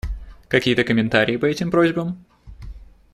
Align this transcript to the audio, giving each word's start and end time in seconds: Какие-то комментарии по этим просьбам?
Какие-то 0.47 0.83
комментарии 0.83 1.37
по 1.37 1.45
этим 1.45 1.69
просьбам? 1.69 2.25